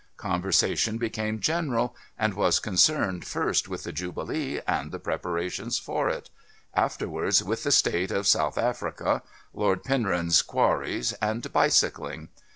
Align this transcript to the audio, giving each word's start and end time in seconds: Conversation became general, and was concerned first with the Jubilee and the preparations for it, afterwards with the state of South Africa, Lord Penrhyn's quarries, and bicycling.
Conversation 0.17 0.97
became 0.97 1.39
general, 1.39 1.95
and 2.17 2.33
was 2.33 2.57
concerned 2.57 3.23
first 3.23 3.67
with 3.67 3.83
the 3.83 3.91
Jubilee 3.91 4.59
and 4.65 4.91
the 4.91 4.97
preparations 4.97 5.77
for 5.77 6.09
it, 6.09 6.31
afterwards 6.73 7.43
with 7.43 7.61
the 7.61 7.71
state 7.71 8.09
of 8.09 8.25
South 8.25 8.57
Africa, 8.57 9.21
Lord 9.53 9.83
Penrhyn's 9.83 10.41
quarries, 10.41 11.13
and 11.21 11.53
bicycling. 11.53 12.29